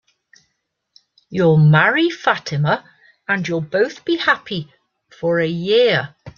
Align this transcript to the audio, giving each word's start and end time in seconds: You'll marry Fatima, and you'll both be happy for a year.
You'll 1.29 1.59
marry 1.59 2.09
Fatima, 2.09 2.83
and 3.27 3.47
you'll 3.47 3.61
both 3.61 4.03
be 4.03 4.17
happy 4.17 4.73
for 5.11 5.39
a 5.39 5.45
year. 5.47 6.15